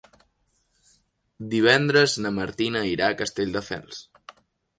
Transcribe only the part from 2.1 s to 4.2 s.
na Martina irà a Castelldefels.